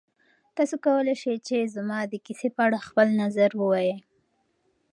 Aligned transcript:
تاسو 0.55 0.75
کولی 0.85 1.15
شئ 1.21 1.35
چې 1.47 1.57
زما 1.75 1.99
د 2.07 2.13
کیسې 2.25 2.49
په 2.55 2.61
اړه 2.65 2.79
خپل 2.87 3.07
نظر 3.21 3.49
ووایئ. 3.55 3.93